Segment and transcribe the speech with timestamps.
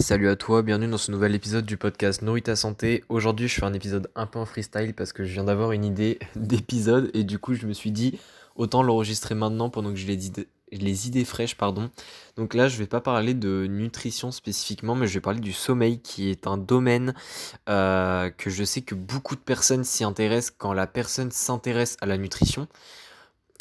[0.00, 3.04] Salut à toi, bienvenue dans ce nouvel épisode du podcast Nourrit ta santé.
[3.08, 5.84] Aujourd'hui, je fais un épisode un peu en freestyle parce que je viens d'avoir une
[5.84, 8.18] idée d'épisode et du coup, je me suis dit
[8.56, 11.90] autant l'enregistrer maintenant pendant que j'ai les idées, les idées fraîches, pardon.
[12.36, 16.00] Donc là, je vais pas parler de nutrition spécifiquement, mais je vais parler du sommeil
[16.00, 17.12] qui est un domaine
[17.68, 22.06] euh, que je sais que beaucoup de personnes s'y intéressent quand la personne s'intéresse à
[22.06, 22.66] la nutrition.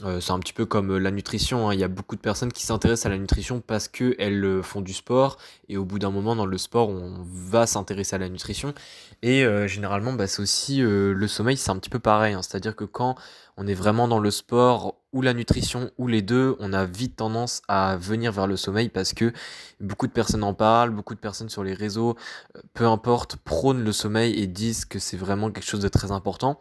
[0.04, 1.73] Euh, c'est un petit peu comme euh, la nutrition, hein.
[1.73, 4.82] il y a beaucoup de personnes qui s'intéressent à la nutrition parce qu'elles euh, font
[4.82, 5.38] du sport
[5.70, 8.74] et au bout d'un moment dans le sport on va s'intéresser à la nutrition
[9.22, 12.41] et généralement bah, c'est aussi le sommeil c'est un petit peu pareil, hein.
[12.41, 13.16] c'est-à-dire que quand
[13.58, 17.18] on est vraiment dans le sport ou la nutrition ou les deux, on a vite
[17.18, 19.32] tendance à venir vers le sommeil parce que
[19.80, 22.16] beaucoup de personnes en parlent, beaucoup de personnes sur les réseaux,
[22.74, 26.60] peu importe, prônent le sommeil et disent que c'est vraiment quelque chose de très important.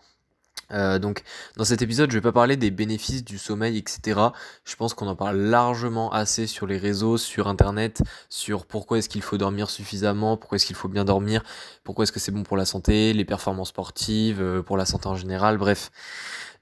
[0.73, 1.23] Euh, donc
[1.57, 4.21] dans cet épisode je vais pas parler des bénéfices du sommeil etc.
[4.65, 9.09] Je pense qu'on en parle largement assez sur les réseaux, sur internet, sur pourquoi est-ce
[9.09, 11.43] qu'il faut dormir suffisamment, pourquoi est-ce qu'il faut bien dormir,
[11.85, 15.07] pourquoi est-ce que c'est bon pour la santé, les performances sportives, euh, pour la santé
[15.09, 15.91] en général, bref.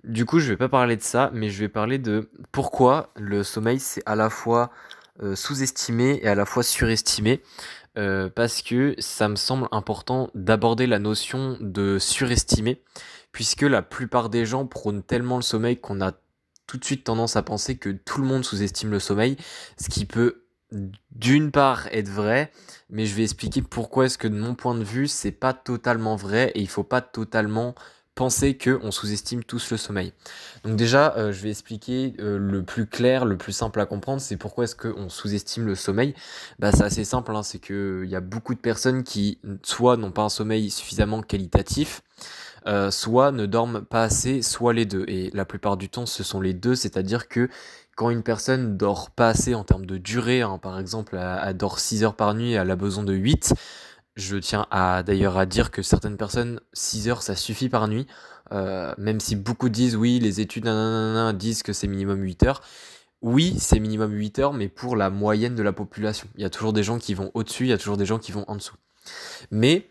[0.05, 3.42] Du coup je vais pas parler de ça mais je vais parler de pourquoi le
[3.42, 4.70] sommeil c'est à la fois
[5.20, 7.42] euh, sous-estimé et à la fois surestimé.
[8.35, 12.83] Parce que ça me semble important d'aborder la notion de surestimer
[13.33, 16.13] puisque la plupart des gens prônent tellement le sommeil qu'on a
[16.67, 19.37] tout de suite tendance à penser que tout le monde sous-estime le sommeil,
[19.81, 20.45] ce qui peut
[21.13, 22.53] d'une part être vrai,
[22.91, 26.15] mais je vais expliquer pourquoi est-ce que de mon point de vue, c'est pas totalement
[26.15, 27.75] vrai et il faut pas totalement
[28.19, 30.12] penser que on sous-estime tous le sommeil.
[30.64, 34.20] Donc déjà, euh, je vais expliquer euh, le plus clair, le plus simple à comprendre,
[34.20, 36.14] c'est pourquoi est-ce qu'on sous-estime le sommeil.
[36.58, 39.96] Bah c'est assez simple, hein, c'est que il y a beaucoup de personnes qui soit
[39.96, 42.02] n'ont pas un sommeil suffisamment qualitatif,
[42.66, 45.05] euh, soit ne dorment pas assez, soit les deux.
[45.06, 47.48] Et la plupart du temps, ce sont les deux, c'est-à-dire que
[47.94, 51.78] quand une personne dort pas assez en termes de durée, hein, par exemple, elle, dort
[51.78, 53.55] 6 heures par nuit et elle a besoin de 8,
[54.18, 58.06] je tiens à d'ailleurs à dire que certaines personnes, 6 heures, ça suffit par nuit,
[58.52, 60.68] euh, même si beaucoup disent oui, les études
[61.34, 62.62] disent que c'est minimum 8 heures.
[63.23, 66.28] Oui, c'est minimum 8 heures, mais pour la moyenne de la population.
[66.36, 68.18] Il y a toujours des gens qui vont au-dessus, il y a toujours des gens
[68.18, 68.77] qui vont en dessous.
[69.51, 69.90] Mais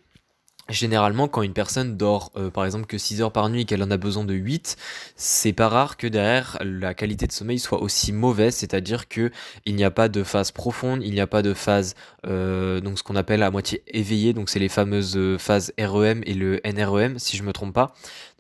[0.70, 3.84] Généralement, quand une personne dort euh, par exemple que 6 heures par nuit et qu'elle
[3.84, 4.76] en a besoin de 8,
[5.16, 9.32] c'est pas rare que derrière la qualité de sommeil soit aussi mauvaise, c'est-à-dire que
[9.66, 11.96] il n'y a pas de phase profonde, il n'y a pas de phase
[12.26, 16.22] euh, donc ce qu'on appelle à moitié éveillée, donc c'est les fameuses euh, phases REM
[16.26, 17.94] et le NREM si je me trompe pas.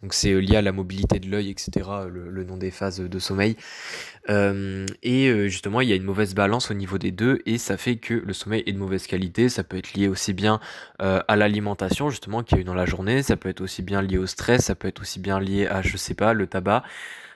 [0.03, 1.71] Donc c'est lié à la mobilité de l'œil, etc.,
[2.07, 3.55] le, nom des phases de sommeil.
[4.29, 7.57] Euh, et euh, justement, il y a une mauvaise balance au niveau des deux, et
[7.57, 9.49] ça fait que le sommeil est de mauvaise qualité.
[9.49, 10.59] Ça peut être lié aussi bien
[10.99, 13.23] à l'alimentation, justement, qu'il y a eu dans la journée.
[13.23, 15.81] Ça peut être aussi bien lié au stress, ça peut être aussi bien lié à,
[15.81, 16.83] je sais pas, le tabac,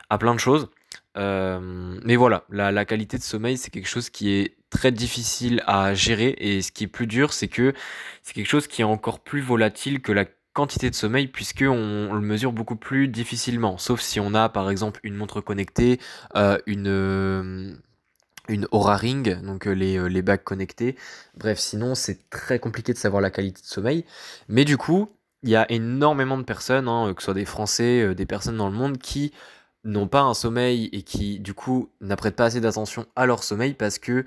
[0.10, 0.70] à plein de choses.
[1.16, 5.94] mais voilà, la, la, qualité de sommeil, c'est quelque chose qui est très difficile à
[5.94, 7.74] gérer et ce qui est plus dur, c'est que
[8.24, 12.14] c'est quelque chose qui est encore plus volatile que la quantité de sommeil puisque on,
[12.14, 13.78] le mesure beaucoup plus difficilement.
[13.78, 16.00] Sauf si on a par exemple une montre connectée
[16.36, 17.74] euh, une euh,
[18.50, 20.98] une Aura Ring donc euh, les, les bagues connectées
[21.38, 24.06] bref sinon c'est très compliqué de savoir la qualité de sommeil.
[24.50, 25.10] Mais du coup
[25.44, 28.70] il y a énormément de personnes hein, que ce soit des français des personnes dans
[28.70, 29.32] le monde qui
[29.84, 33.74] n'ont pas un sommeil et qui du coup n'apprêtent pas assez d'attention à leur sommeil
[33.74, 34.26] parce que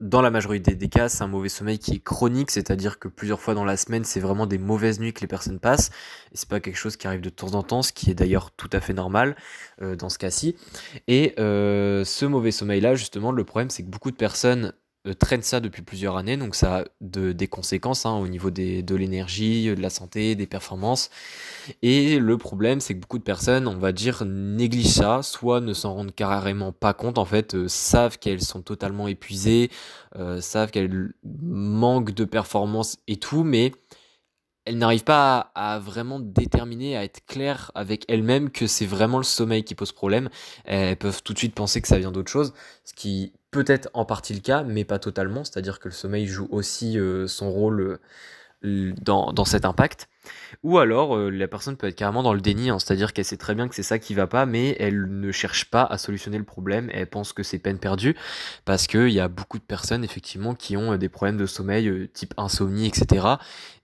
[0.00, 3.40] dans la majorité des cas, c'est un mauvais sommeil qui est chronique, c'est-à-dire que plusieurs
[3.40, 5.90] fois dans la semaine, c'est vraiment des mauvaises nuits que les personnes passent.
[6.32, 8.50] Et c'est pas quelque chose qui arrive de temps en temps, ce qui est d'ailleurs
[8.52, 9.36] tout à fait normal
[9.82, 10.56] euh, dans ce cas-ci.
[11.06, 14.72] Et euh, ce mauvais sommeil-là, justement, le problème, c'est que beaucoup de personnes
[15.06, 18.50] euh, traînent ça depuis plusieurs années, donc ça a de, des conséquences hein, au niveau
[18.50, 21.10] de l'énergie, de la santé, des performances.
[21.82, 25.72] Et le problème, c'est que beaucoup de personnes, on va dire, négligent ça, soit ne
[25.72, 29.70] s'en rendent carrément pas compte, en fait, euh, savent qu'elles sont totalement épuisées,
[30.16, 33.72] euh, savent qu'elles manquent de performance et tout, mais
[34.64, 39.24] elles n'arrivent pas à, vraiment déterminer, à être claires avec elles-mêmes que c'est vraiment le
[39.24, 40.28] sommeil qui pose problème.
[40.64, 42.52] Elles peuvent tout de suite penser que ça vient d'autre chose,
[42.84, 46.26] ce qui peut être en partie le cas, mais pas totalement, c'est-à-dire que le sommeil
[46.26, 47.98] joue aussi euh, son rôle
[48.62, 50.08] dans, dans cet impact.
[50.62, 53.38] Ou alors, euh, la personne peut être carrément dans le déni, hein, c'est-à-dire qu'elle sait
[53.38, 56.38] très bien que c'est ça qui va pas, mais elle ne cherche pas à solutionner
[56.38, 58.14] le problème, elle pense que c'est peine perdue,
[58.64, 61.88] parce qu'il y a beaucoup de personnes, effectivement, qui ont euh, des problèmes de sommeil,
[61.88, 63.26] euh, type insomnie, etc.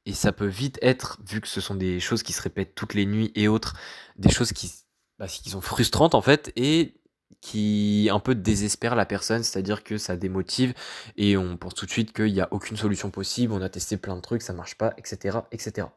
[0.06, 2.94] Et ça peut vite être, vu que ce sont des choses qui se répètent toutes
[2.94, 3.74] les nuits et autres,
[4.16, 4.72] des choses qui,
[5.18, 6.94] bah, qui sont frustrantes, en fait, et
[7.40, 10.74] qui un peu désespère la personne, c'est-à-dire que ça démotive
[11.16, 13.96] et on pense tout de suite qu'il n'y a aucune solution possible, on a testé
[13.96, 15.38] plein de trucs, ça marche pas, etc.
[15.52, 15.88] etc.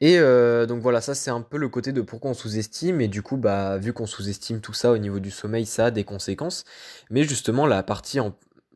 [0.00, 3.08] Et euh, donc voilà, ça c'est un peu le côté de pourquoi on sous-estime, et
[3.08, 6.04] du coup, bah, vu qu'on sous-estime tout ça au niveau du sommeil, ça a des
[6.04, 6.64] conséquences.
[7.10, 8.20] Mais justement, la partie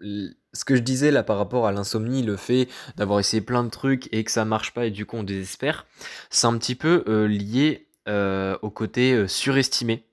[0.00, 3.70] ce que je disais là par rapport à l'insomnie, le fait d'avoir essayé plein de
[3.70, 5.86] trucs et que ça marche pas et du coup on désespère,
[6.30, 10.06] c'est un petit peu lié au côté surestimé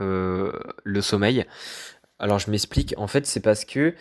[0.00, 1.44] le sommeil.
[2.18, 3.94] Alors je m'explique, en fait c'est parce que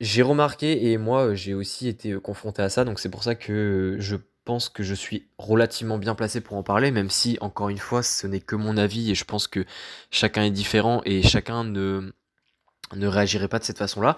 [0.00, 3.96] j'ai remarqué et moi j'ai aussi été confronté à ça, donc c'est pour ça que
[3.98, 7.78] je pense que je suis relativement bien placé pour en parler, même si encore une
[7.78, 9.66] fois ce n'est que mon avis et je pense que
[10.10, 12.12] chacun est différent et chacun ne,
[12.96, 14.16] ne réagirait pas de cette façon-là.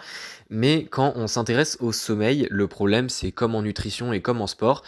[0.49, 4.47] Mais quand on s'intéresse au sommeil, le problème c'est comme en nutrition et comme en
[4.47, 4.83] sport,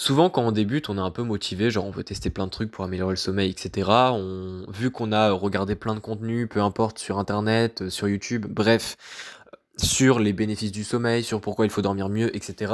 [0.00, 2.52] Souvent, quand on débute, on est un peu motivé, genre on veut tester plein de
[2.52, 3.90] trucs pour améliorer le sommeil, etc.
[4.68, 8.96] Vu qu'on a regardé plein de contenus, peu importe, sur Internet, euh, sur YouTube, bref,
[9.76, 12.72] sur les bénéfices du sommeil, sur pourquoi il faut dormir mieux, etc.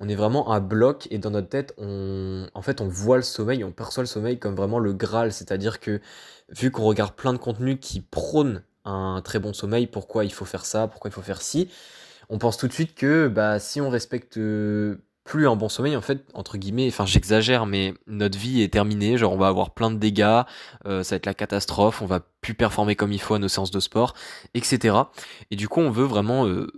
[0.00, 3.22] On est vraiment un bloc et dans notre tête, on, en fait, on voit le
[3.22, 6.00] sommeil, on perçoit le sommeil comme vraiment le Graal, c'est-à-dire que
[6.48, 10.44] vu qu'on regarde plein de contenus qui prônent un très bon sommeil, pourquoi il faut
[10.44, 11.68] faire ça, pourquoi il faut faire ci,
[12.28, 14.38] on pense tout de suite que bah, si on respecte
[15.24, 19.16] plus un bon sommeil, en fait, entre guillemets, enfin j'exagère, mais notre vie est terminée,
[19.16, 20.42] genre on va avoir plein de dégâts,
[20.86, 23.48] euh, ça va être la catastrophe, on va plus performer comme il faut à nos
[23.48, 24.14] séances de sport,
[24.52, 24.96] etc.
[25.50, 26.70] Et du coup, on veut vraiment, euh,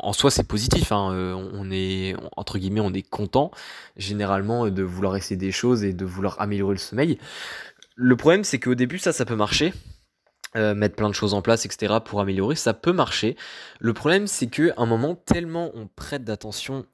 [0.00, 3.50] en soi c'est positif, hein, euh, on est, entre guillemets, on est content,
[3.96, 7.18] généralement, de vouloir essayer des choses et de vouloir améliorer le sommeil.
[7.94, 9.72] Le problème, c'est qu'au début, ça, ça peut marcher,
[10.56, 11.96] euh, mettre plein de choses en place, etc.
[12.04, 13.36] pour améliorer, ça peut marcher.
[13.78, 16.86] Le problème, c'est que un moment, tellement on prête d'attention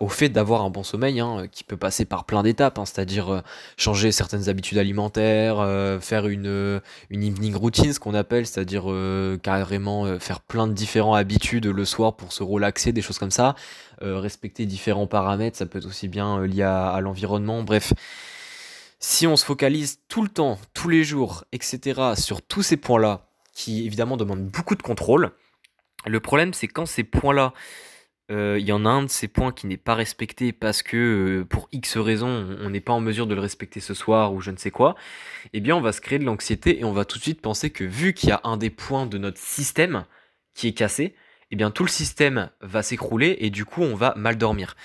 [0.00, 3.32] au fait d'avoir un bon sommeil, hein, qui peut passer par plein d'étapes, hein, c'est-à-dire
[3.32, 3.40] euh,
[3.76, 6.80] changer certaines habitudes alimentaires, euh, faire une,
[7.10, 8.84] une evening routine, ce qu'on appelle, c'est-à-dire
[9.42, 13.54] carrément faire plein de différentes habitudes le soir pour se relaxer, des choses comme ça,
[14.00, 17.92] respecter différents paramètres, ça peut être aussi bien lié à l'environnement, bref
[19.00, 23.26] si on se focalise tout le temps, tous les jours, etc., sur tous ces points-là,
[23.54, 25.32] qui évidemment demandent beaucoup de contrôle,
[26.06, 27.52] le problème c'est quand ces points-là,
[28.30, 30.96] euh, il y en a un de ces points qui n'est pas respecté parce que
[31.40, 34.40] euh, pour X raisons, on n'est pas en mesure de le respecter ce soir ou
[34.40, 34.94] je ne sais quoi,
[35.52, 37.70] eh bien on va se créer de l'anxiété et on va tout de suite penser
[37.70, 40.04] que vu qu'il y a un des points de notre système
[40.54, 41.16] qui est cassé,
[41.50, 44.76] eh bien tout le système va s'écrouler et du coup on va mal dormir.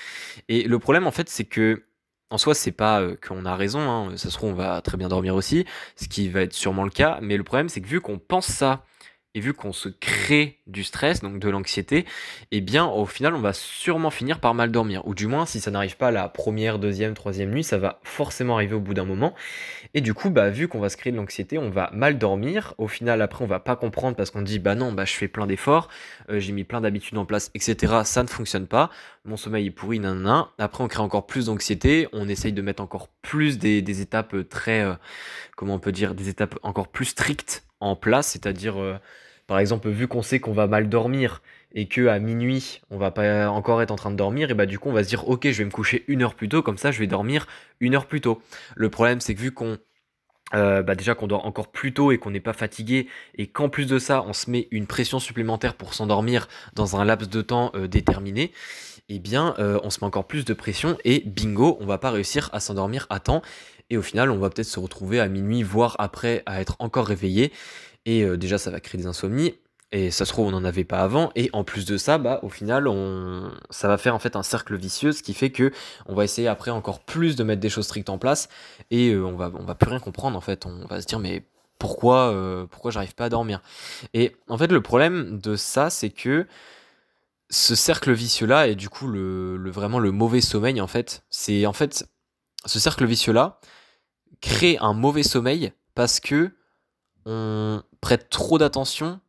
[0.50, 1.84] Et le problème en fait c'est que
[2.30, 4.98] en soi, c'est pas euh, qu'on a raison, hein, ça se trouve, on va très
[4.98, 7.88] bien dormir aussi, ce qui va être sûrement le cas, mais le problème, c'est que
[7.88, 8.84] vu qu'on pense ça
[9.36, 12.06] et vu qu'on se crée du stress, donc de l'anxiété,
[12.52, 15.06] eh bien au final on va sûrement finir par mal dormir.
[15.06, 18.56] Ou du moins si ça n'arrive pas la première, deuxième, troisième nuit, ça va forcément
[18.56, 19.36] arriver au bout d'un moment.
[19.94, 22.74] Et du coup, bah vu qu'on va se créer de l'anxiété, on va mal dormir.
[22.78, 25.28] Au final après on va pas comprendre parce qu'on dit bah non, bah je fais
[25.28, 25.90] plein d'efforts,
[26.30, 27.94] euh, j'ai mis plein d'habitudes en place, etc.
[28.06, 28.90] Ça ne fonctionne pas.
[29.26, 30.52] Mon sommeil est pourri, nanana.
[30.58, 34.44] Après on crée encore plus d'anxiété, on essaye de mettre encore plus des, étapes euh,
[34.46, 34.94] très, euh,
[35.58, 38.76] comment on peut dire, des étapes encore plus strictes en place, c'est-à-dire
[39.48, 41.42] par exemple, vu qu'on sait qu'on va mal dormir
[41.74, 44.66] et que à minuit on va pas encore être en train de dormir, et bah
[44.66, 46.62] du coup on va se dire ok je vais me coucher une heure plus tôt,
[46.62, 47.48] comme ça je vais dormir
[47.80, 48.42] une heure plus tôt.
[48.76, 49.78] Le problème c'est que vu qu'on
[50.54, 53.68] euh, bah déjà qu'on dort encore plus tôt et qu'on n'est pas fatigué et qu'en
[53.68, 57.42] plus de ça on se met une pression supplémentaire pour s'endormir dans un laps de
[57.42, 58.52] temps euh, déterminé,
[59.10, 62.12] eh bien euh, on se met encore plus de pression et bingo on va pas
[62.12, 63.42] réussir à s'endormir à temps
[63.90, 67.08] et au final on va peut-être se retrouver à minuit voire après à être encore
[67.08, 67.52] réveillé
[68.06, 69.56] et euh, déjà, ça va créer des insomnies.
[69.92, 71.32] Et ça se trouve, on n'en avait pas avant.
[71.36, 73.52] Et en plus de ça, bah, au final, on...
[73.70, 75.72] ça va faire en fait un cercle vicieux, ce qui fait que
[76.08, 78.50] on va essayer après encore plus de mettre des choses strictes en place.
[78.92, 80.66] Et euh, on va, on va plus rien comprendre en fait.
[80.66, 81.46] On va se dire, mais
[81.80, 83.62] pourquoi, euh, pourquoi j'arrive pas à dormir?
[84.14, 86.48] Et en fait, le problème de ça, c'est que
[87.50, 91.24] ce cercle vicieux là, et du coup, le, le vraiment le mauvais sommeil, en fait,
[91.30, 92.06] c'est en fait
[92.66, 93.60] ce cercle vicieux là
[94.42, 96.52] crée un mauvais sommeil parce que
[97.26, 99.20] on prête trop d'attention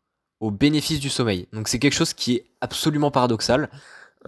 [0.41, 1.49] aux bénéfices du sommeil.
[1.53, 3.71] Donc c'est quelque chose qui est absolument paradoxal.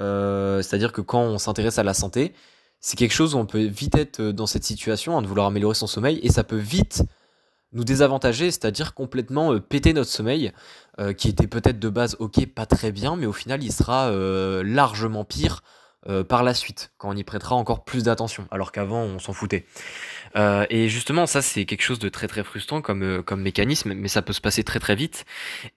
[0.01, 2.33] Euh, c'est-à-dire que quand on s'intéresse à la santé,
[2.81, 5.75] c'est quelque chose où on peut vite être dans cette situation, hein, de vouloir améliorer
[5.75, 7.03] son sommeil, et ça peut vite
[7.73, 10.53] nous désavantager, c'est-à-dire complètement euh, péter notre sommeil,
[11.01, 14.11] euh, qui était peut-être de base ok, pas très bien, mais au final il sera
[14.63, 15.63] largement pire
[16.29, 19.67] par la suite, quand on y prêtera encore plus d'attention, alors qu'avant on s'en foutait.
[20.37, 23.95] Euh, et justement, ça c'est quelque chose de très très frustrant comme, euh, comme mécanisme,
[23.95, 25.25] mais ça peut se passer très très vite.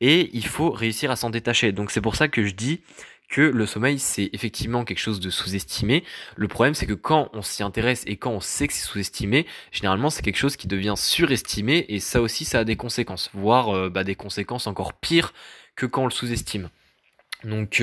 [0.02, 1.72] Et il faut réussir à s'en détacher.
[1.72, 2.82] Donc c'est pour ça que je dis
[3.30, 6.04] que le sommeil c'est effectivement quelque chose de sous-estimé.
[6.36, 9.46] Le problème c'est que quand on s'y intéresse et quand on sait que c'est sous-estimé,
[9.72, 13.70] généralement c'est quelque chose qui devient surestimé et ça aussi ça a des conséquences, voire
[13.70, 15.34] euh, bah, des conséquences encore pires
[15.76, 16.70] que quand on le sous-estime.
[17.46, 17.82] Donc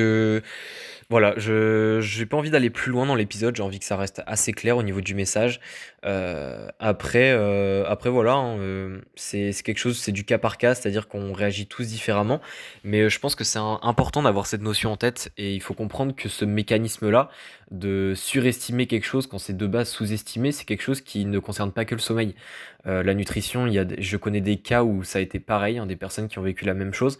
[1.11, 4.21] Voilà, je j'ai pas envie d'aller plus loin dans l'épisode, j'ai envie que ça reste
[4.27, 5.59] assez clair au niveau du message.
[6.05, 10.75] Heu, après, heu, après voilà, hein, heu, c'est quelque chose c'est du cas par cas,
[10.75, 12.43] c'est-à-dire qu'on réagit tous différemment.
[12.85, 15.73] Mais, je pense que c'est im important d'avoir cette notion en tête et il faut
[15.73, 17.31] comprendre que ce mécanisme-là,
[17.71, 21.73] de surestimer quelque chose quand c'est de base sous-estimé, c'est quelque chose qui ne concerne
[21.73, 22.35] pas que le sommeil.
[22.85, 25.97] La nutrition, y a je connais des cas où ça a été pareil, hein, des
[25.97, 27.19] personnes qui ont vécu la même chose.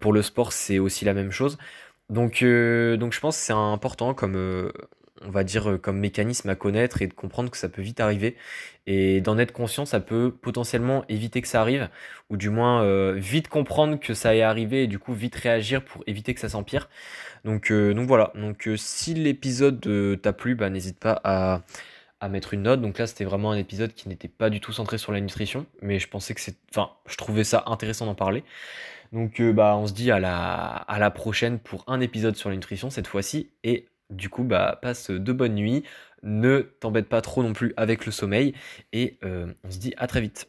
[0.00, 1.58] Pour le sport, c'est aussi la même chose.
[2.10, 4.72] Donc, euh, donc je pense que c'est important comme, euh,
[5.22, 8.00] on va dire, euh, comme mécanisme à connaître et de comprendre que ça peut vite
[8.00, 8.36] arriver.
[8.86, 11.88] Et d'en être conscient, ça peut potentiellement éviter que ça arrive,
[12.28, 16.02] ou du moins vite comprendre que ça est arrivé et du coup vite réagir pour
[16.08, 16.88] éviter que ça s'empire.
[17.44, 19.80] Donc, donc voilà, donc si l'épisode
[20.20, 21.62] t'a plu, bah, n'hésite pas à,
[22.20, 22.80] à mettre une note.
[22.80, 25.66] Donc là, c'était vraiment un épisode qui n'était pas du tout centré sur la nutrition,
[25.82, 28.44] mais je pensais que c'est, enfin, je trouvais ça intéressant d'en parler.
[29.12, 32.48] Donc euh, bah on se dit à la, à la prochaine pour un épisode sur
[32.48, 33.50] la nutrition cette fois-ci.
[33.64, 35.82] Et du coup bah passe de bonnes nuits.
[36.22, 38.54] Ne t'embête pas trop non plus avec le sommeil.
[38.92, 40.48] Et euh, on se dit à très vite.